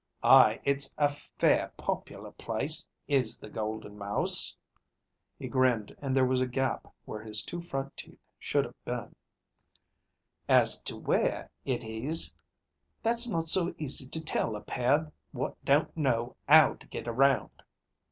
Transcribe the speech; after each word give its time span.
Aye, 0.23 0.59
it's 0.63 0.95
a 0.97 1.09
fair 1.09 1.71
popular 1.77 2.31
place, 2.31 2.87
is 3.07 3.37
the 3.37 3.51
Golden 3.51 3.99
Mouse." 3.99 4.57
He 5.37 5.47
grinned, 5.47 5.95
and 6.01 6.15
there 6.15 6.25
was 6.25 6.41
a 6.41 6.47
gap 6.47 6.91
where 7.05 7.21
his 7.21 7.43
two 7.45 7.61
front 7.61 7.95
teeth 7.95 8.17
should 8.39 8.65
have 8.65 8.83
been. 8.83 9.15
"As 10.49 10.81
to 10.85 10.97
where 10.97 11.51
it 11.65 11.83
is, 11.83 12.33
that's 13.03 13.29
not 13.29 13.45
so 13.45 13.75
easy 13.77 14.07
to 14.07 14.23
tell 14.25 14.55
a 14.55 14.61
pair 14.61 15.11
what 15.33 15.63
don't 15.63 15.95
know 15.95 16.35
'ow 16.49 16.73
to 16.73 16.87
get 16.87 17.07
around. 17.07 17.61